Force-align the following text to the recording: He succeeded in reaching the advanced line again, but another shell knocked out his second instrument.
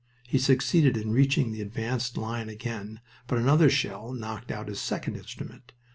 He 0.27 0.39
succeeded 0.39 0.97
in 0.97 1.11
reaching 1.11 1.51
the 1.51 1.61
advanced 1.61 2.17
line 2.17 2.49
again, 2.49 3.01
but 3.27 3.37
another 3.37 3.69
shell 3.69 4.13
knocked 4.13 4.49
out 4.49 4.67
his 4.67 4.79
second 4.79 5.15
instrument. 5.15 5.73